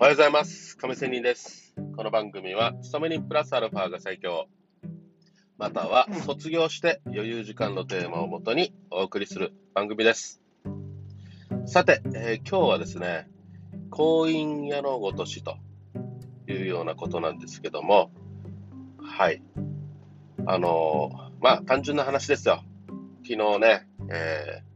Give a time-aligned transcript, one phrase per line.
[0.00, 0.78] おはようございます。
[0.78, 1.74] 亀仙人です。
[1.94, 4.48] この番組は、勤め人プラスアルファが最強、
[5.58, 10.40] または卒業して余裕時間のテーマをもとにお送りする番組です。
[11.66, 13.28] さて、えー今日はですね、
[13.90, 15.58] 婚姻屋のごとしと
[16.48, 18.10] いうようなことなんですけども、
[19.02, 19.42] はい。
[20.46, 22.64] あのーまあ、単純な話ですよ。
[23.22, 24.69] 昨日ね、えー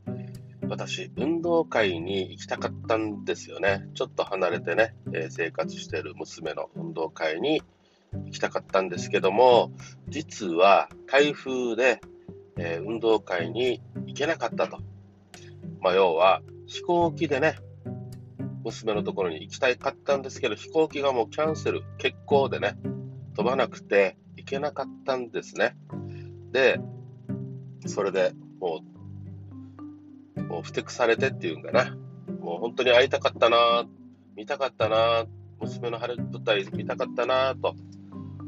[0.68, 3.88] 私、運動会に行きたかったんですよね。
[3.94, 7.62] ちょっと離れてね、えー生活してる娘の運動会に
[8.26, 9.70] 行きたかったんですけども、
[10.08, 12.00] 実は台風で、
[12.56, 14.78] えー運動会に行けなかったと。
[15.80, 17.56] まあ、要は飛行機でね、
[18.64, 22.76] 娘のところに行きたかったんですけど、飛行機がもうキャンセル、欠航でね、
[23.36, 25.76] 飛ばなくて行けなかったんですね。
[26.52, 26.80] で、
[27.86, 28.93] それでもう
[30.54, 31.96] もうふてくされてっていうんかな。
[32.40, 33.84] もう本当に会いたかったな、
[34.36, 35.26] 見たかったな、
[35.58, 37.74] 娘の晴れ舞台見たかったなと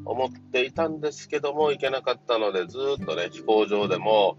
[0.05, 4.39] 思っていたんですけども、行けなかったので、ずっとね、飛行場でも、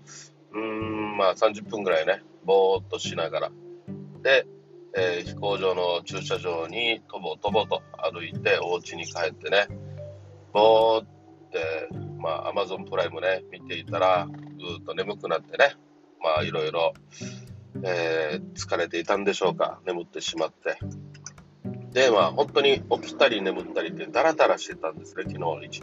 [0.53, 3.51] うーん、まあ30分ぐらいね、ぼーっとしながら。
[4.23, 4.47] で、
[4.95, 9.67] えー飛行場の駐車場にとぼとぼと歩いて、お家に帰ってね、
[10.53, 11.05] ぼーっ
[11.51, 15.75] て、まあ、アマゾンプライムね、見ていたら、ぐっと眠くなってね、
[16.21, 16.93] まあ、いろいろ、
[17.83, 20.77] えー疲れていたんでしょうか、眠ってしまって。
[21.91, 25.81] で、まあ、本当に起きたり眠ったりって、ダラダラしてたんですね、昨日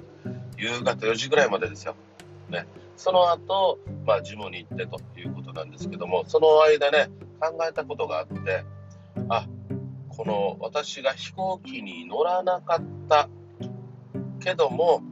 [0.56, 1.95] 夕方4時ぐらいまでですよ。
[2.48, 8.65] ね、その後、まあ、ジムに行ってということなんですけども、その間ね、考えたことがあって、
[9.28, 9.47] あ、
[10.09, 13.28] この私が飛行機に乗らなかった
[14.41, 15.03] けども、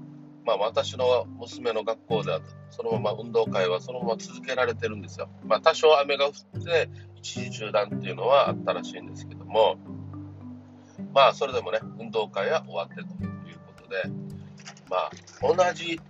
[0.44, 2.40] まあ、私の娘の学校では
[2.70, 5.28] そのまま運動会はそのまま続けられてるんですよ。
[5.44, 9.76] まあ、多少雨が降って一時中断っていうのはあったらしいんですけども、
[11.14, 14.02] まあそれでもね、運動会は終わってということで、
[14.90, 15.10] まあ
[15.42, 16.00] 同じ、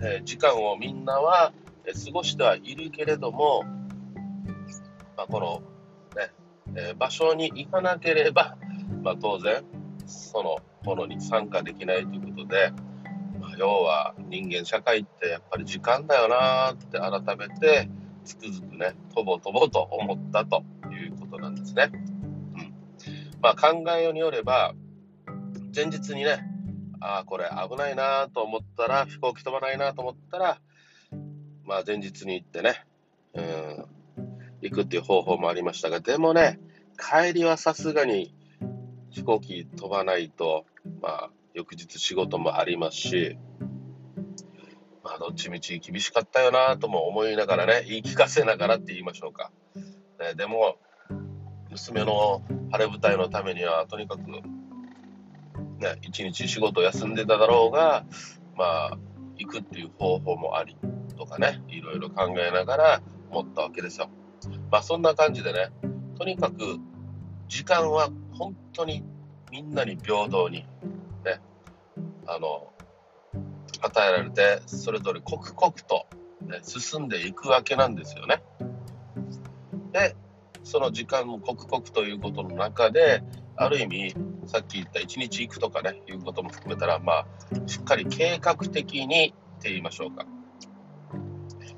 [0.00, 1.52] え時間をみんなは
[1.84, 3.64] 過ごしてはいるけれども、
[5.16, 5.62] まあ、この
[6.16, 6.30] ね、
[6.76, 8.56] え場所に行かなければ、
[9.02, 9.64] まあ、当然
[10.06, 12.72] そのものに参加できないということで、
[13.38, 17.90] まあ、要は人間社会ってやっぱり時間だよなーって改めて
[18.24, 21.90] つくづくねとぼとぼと思ったということなんですね。
[21.92, 22.74] うん
[23.42, 24.74] まあ、考えようによれば
[25.76, 26.42] 前日にね
[27.00, 30.58] ああこれ危ないなと思ったら飛行機飛ばないなと思ったら、
[31.64, 32.86] まあ、前日に行ってね、
[33.34, 33.84] うん、
[34.62, 36.58] 行くっていう方法もありましたがでもね
[36.98, 38.34] 帰りはさすがに
[39.10, 40.66] 飛行機飛ばないと、
[41.00, 43.38] まあ、翌日仕事もありますし、
[45.02, 49.50] まあ、どっちみち厳しかったよなとも思いながらね、言い聞かせながらって言いましょうか。
[50.20, 50.76] ね、でも、
[51.70, 54.42] 娘の晴れ舞台のためには、とにかく、ね、
[56.02, 58.04] 一日仕事休んでただろうが、
[58.56, 58.98] まあ、
[59.36, 60.76] 行くっていう方法もあり
[61.16, 64.10] とかね、いろいろ考えながら思ったわけですよ。
[64.70, 65.70] まあ、そんな感じでね、
[66.18, 66.78] とにかく、
[67.48, 69.02] 時間は本当に
[69.50, 70.58] みんなに平等に、
[71.24, 71.40] ね、
[72.26, 72.72] あの、
[73.80, 76.06] 与えられて、それぞれ刻々と、
[76.42, 78.42] ね、進んでいくわけなんですよね。
[79.92, 80.16] で、
[80.62, 83.22] その時間も刻々ということの中で、
[83.56, 84.14] ある意味、
[84.46, 87.26] さっき言った一日行くとかね、いうことも含めたら、まあ、
[87.66, 90.24] しっかり計画的にって言いましょうか。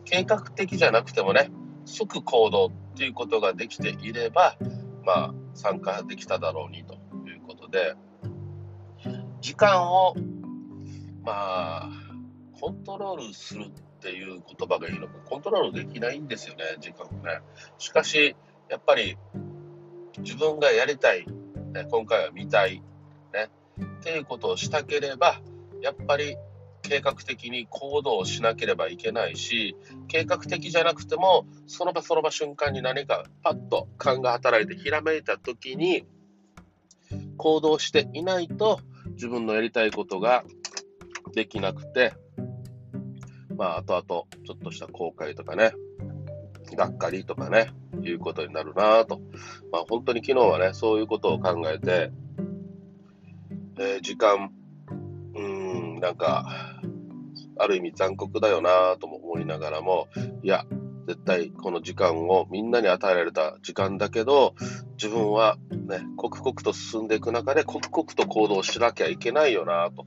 [0.05, 1.51] 計画的じゃなくてもね、
[1.85, 4.57] 即行動っていうことができていれば、
[5.05, 6.95] まあ、参加できただろうにと
[7.29, 7.95] いうことで、
[9.41, 10.15] 時間を、
[11.23, 11.91] まあ、
[12.61, 17.41] コントロールするっていう言葉がいいのか、コントロールできないんですよね、時間をね。
[17.79, 18.37] しかし、
[18.69, 19.17] やっぱり、
[20.19, 21.27] 自分がやりたい、
[21.73, 22.83] ね、今回は見たい、
[23.33, 23.49] ね、
[23.83, 25.41] っていうことをしたければ、
[25.81, 26.37] やっぱり
[26.91, 29.77] 計画的に行動をしなければいけないし、
[30.09, 36.05] 計画的じゃなくても、その場その場瞬間に何かパッと勘が働いてひらめいた時に、
[37.37, 38.81] 行動していないと
[39.13, 40.43] 自分のやりたいことが
[41.33, 42.13] できなくて、
[43.57, 45.73] まあ、後々ちょっとした後悔とかね、
[46.75, 47.71] がっかりとかね、
[48.03, 49.21] いうことになるなぁと。
[49.71, 52.11] まあ、本当に昨日はね、そういうことを考えて、
[53.79, 54.51] えー時間、
[55.35, 56.80] うーん、なんか、
[57.61, 60.09] ある意味残酷だよなとも思いながらも、
[60.43, 60.65] いや、
[61.07, 64.55] 絶対この時間をみんなに与えられた時間だけど、
[64.93, 70.07] 自分はね、刻々と進んでいく中で、刻々と行動しなきゃいけないよなと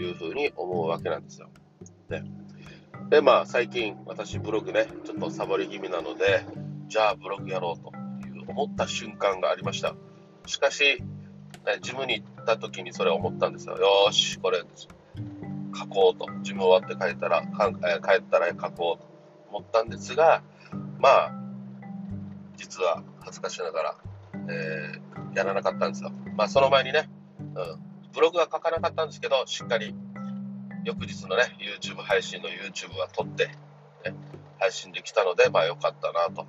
[0.00, 1.48] いうふうに思うわけなんですよ。
[2.08, 2.24] ね、
[3.10, 6.46] で、まあ、最近、私、ブログね、ちょっとサボり気味なので、
[6.88, 7.92] じゃあ、ブログやろうと
[8.28, 9.94] いう思った瞬間がありました。
[10.46, 11.02] しかし、
[11.66, 13.76] ね、ジムに行った時にそれを思ったんですよ。
[13.76, 14.62] よし、これ、
[15.94, 16.26] こうと。
[16.42, 19.08] ジム終わって帰ったら、かんえ帰ったら書こうと
[19.50, 20.42] 思ったんですが、
[20.98, 21.32] まあ、
[22.56, 23.96] 実は恥ずかしながら、
[24.48, 26.10] えー、やらなかったんですよ。
[26.36, 27.08] まあ、その前にね、
[27.38, 27.54] うん、
[28.12, 29.94] ブログは書かなかったんですけど、しっかり
[30.84, 33.54] 翌日のね、YouTube 配信の YouTube は撮って、ね、
[34.58, 36.46] 配信できたので、まあ良かったなと。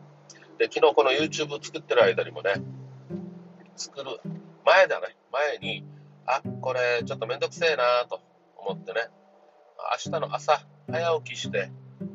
[0.58, 2.54] で、昨日この YouTube 作ってる間にもね、
[3.76, 4.20] 作る
[4.66, 5.86] 前だね、前に、
[6.26, 8.22] あ、これちょっとめんどくせえなと
[8.58, 9.10] 思ってね、
[9.92, 11.70] 明日の朝、早起きして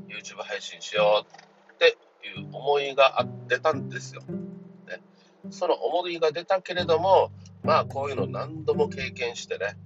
[0.08, 1.96] YouTube 配信しようって
[2.26, 4.22] いう思いが出たんですよ。
[4.22, 5.00] ね、
[5.50, 7.30] その思いが出たけれども、
[7.62, 9.76] まあこういうの何度も経験してね、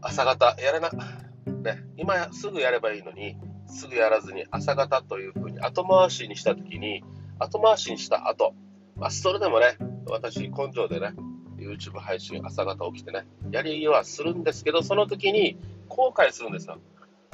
[0.00, 3.36] 朝方やらな、ね、今すぐやればいいのに、
[3.66, 7.02] すぐやらずに朝方というふうに後回しにしたときに、
[7.40, 8.54] 後回しにした後、
[8.96, 11.14] まあ、それでもね、私、根性でね、
[11.58, 15.58] YouTube 配信朝方起きてね、やりはするんですけど、その時に
[15.94, 16.78] 後悔するんですよ。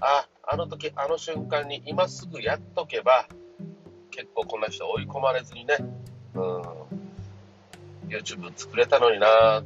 [0.03, 3.27] あ、あの時、あの瞬間に今すぐやっとけば、
[4.11, 5.77] 結構こんな人追い込まれずにね、
[6.35, 6.63] うん、
[8.09, 9.63] YouTube 作れたのにな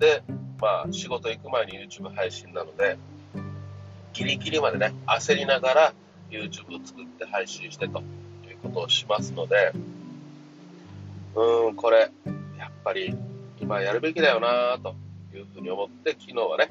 [0.00, 0.24] で、
[0.60, 2.96] まあ、仕事行く前に YouTube 配信なので、
[4.12, 5.92] ギリギリまでね、焦りながら
[6.30, 9.72] YouTube 作って配信してということをしますので、
[11.36, 12.10] うん、これ、
[12.58, 13.14] やっぱり
[13.60, 14.96] 今やるべきだよなと
[15.32, 16.68] いうふうに思って、昨日はね、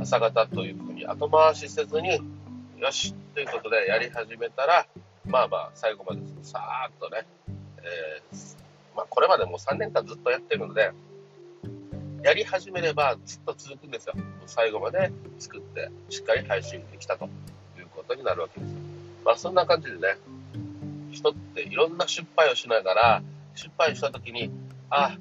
[0.00, 2.20] 朝方というふうに後回しせずに、
[2.78, 4.86] よしということでやり始めたら、
[5.26, 7.26] まあまあ、最後までさーっとね、
[7.78, 8.56] えー、
[8.96, 10.90] まあ、これまでもう3年間ずっとやってるので、
[12.22, 14.14] やり始めればずっと続くんですよ。
[14.46, 17.26] 最後まで作って、しっかり配信できたと
[17.78, 18.76] いうことになるわけですよ。
[19.24, 20.16] まあ、そんな感じでね、
[21.12, 23.22] 人っていろんな失敗をしながら、
[23.54, 24.50] 失敗した時に、
[24.88, 25.18] あ、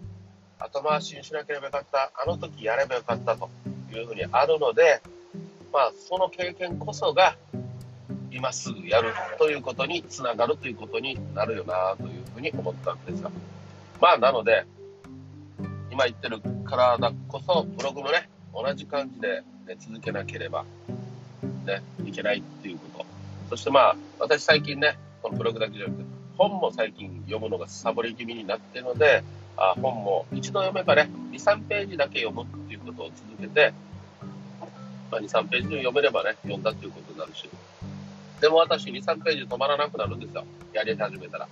[0.60, 3.50] 後回しにしなければよかった、あの時やればよかったと
[3.98, 5.02] いうふうにあるので、
[5.72, 7.36] まあ、その経験こそが、
[8.32, 13.32] 今すぐやるということにつながるということになるよなというふうに思ったんですが。
[14.00, 14.66] まあ、なので、
[15.92, 20.66] 今言ってるからこそ、ブログもね、同じ感じで、ね、続けなければ、
[21.66, 23.06] ね、いけないっていうこと。
[23.50, 26.06] そしてまあ、私最近ね、このブログだけじゃなくて、
[26.38, 29.24] 本も最近読むのがサボり気味になってるので、
[29.62, 33.74] あ本も一度読めばね、2、3ページだけ読むっていうことを続けて、
[35.12, 37.50] まあ、2、3ページ読めればね、読んだっていうことになるし、
[38.40, 40.46] でも私2、3ページ止まらなくなるんですよ。
[40.72, 41.48] やり始めたら。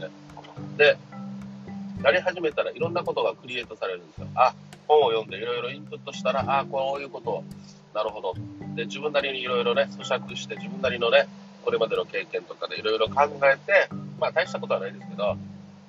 [0.00, 0.08] ね、
[0.76, 0.96] で、
[2.02, 4.26] やり始めたらいろんなことがクリエイトされるんですよ。
[4.34, 4.52] あ、
[4.88, 7.44] 本を読んでいろいろインプットしたら、あ、こういうこと、
[7.94, 8.34] なるほど。
[8.74, 11.28] で、自分なりにいろいろね、咀嚼して、自分なりのね、
[11.64, 13.88] これまでの経験とかでいろいろ考えて、
[14.18, 15.36] まあ大したことはないですけど、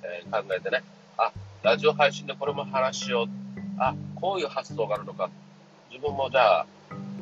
[0.02, 0.82] えー、考えてね、
[1.18, 1.32] あ、
[1.62, 3.28] ラジオ配信でこれも話しよう。
[3.78, 5.28] あ、こういう発想があるのか。
[5.90, 6.66] 自分もじゃあ、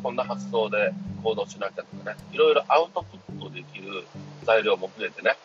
[0.02, 0.93] こんな発想で
[1.25, 4.06] 行動しなきゃとかね、いろいろアウトプットできる
[4.44, 5.37] 材料も増えてね、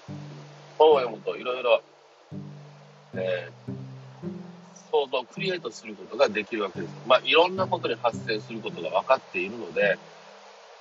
[0.78, 1.82] 本を読むといろいろ
[3.14, 3.50] え、
[4.92, 6.94] 想像を、クリエイトすることができるわけです。
[7.08, 9.98] まあ、いろんなことに発生することが分かっているので、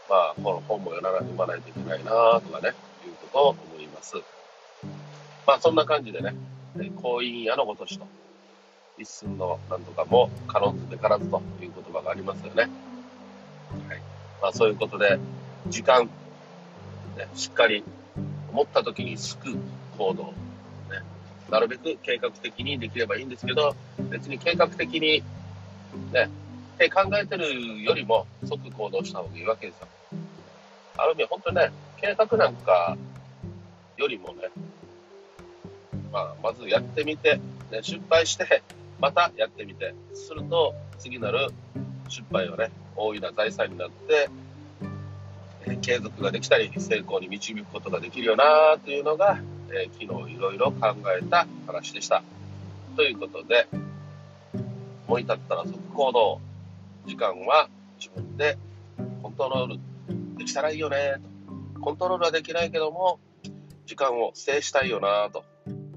[0.09, 2.69] まあ、この本も読まないといけないなとかね、
[3.07, 4.17] いうことを思います。
[5.47, 6.35] まあ、そんな感じでね、
[6.75, 8.07] 婚姻屋のごとしと、
[8.99, 12.63] 一寸のなんとかも、可能ずでからずという言葉がありますよね。
[13.89, 14.01] はい。
[14.43, 15.19] まあ、そういうことで、
[15.69, 16.05] 時間、
[17.17, 17.85] ね、しっかり
[18.53, 19.57] 思った時に救う
[19.99, 20.33] 行動、ね
[21.51, 23.75] なるべく計画的にできればいいんですけど、
[24.11, 25.23] 別に計画的に、
[26.13, 26.31] ね、
[26.75, 29.89] って考えてるよりも即行動した方がいいわけですよ。
[30.97, 32.97] ある意味、本当にね、計画なんか
[33.97, 34.49] よりもね、
[36.13, 37.41] まあ、まずやってみて、
[37.71, 38.63] ね、失敗して、
[39.01, 41.49] またやってみて、すると、次なる
[42.09, 44.29] 失敗はね、大いな財産になって、
[45.67, 48.45] え継続ができたり、成功に導くことができるよな
[48.85, 49.41] というのが、
[49.71, 52.23] えー、昨日いろいろ考えた話でした。
[52.97, 53.69] ということで、
[55.07, 56.41] 思い立ったら即行動。
[57.07, 58.59] 時間は自分で
[59.23, 59.81] コントロール
[60.37, 61.17] できたらいいよね
[61.75, 61.81] と。
[61.81, 63.19] コントロールはできないけども、
[63.87, 65.45] 時間を制したいよなと。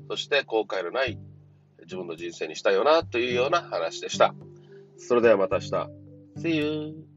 [0.07, 1.17] そして後悔のない
[1.81, 4.33] 自分の人生にしたいよなというような話でした。
[4.98, 5.69] それではまた明日。
[6.38, 7.12] See you!